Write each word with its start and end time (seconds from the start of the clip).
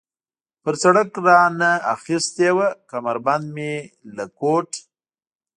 پر 0.63 0.73
سړک 0.83 1.09
را 1.27 1.41
نه 1.59 1.71
اخیستې 1.95 2.49
وه، 2.55 2.67
کمربند 2.91 3.45
مې 3.55 3.73
له 4.15 4.25
کوټ. 4.39 4.69